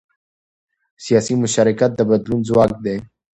[1.05, 2.97] سیاسي مشارکت د بدلون ځواک دی